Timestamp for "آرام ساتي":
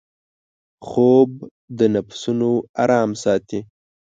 2.83-3.59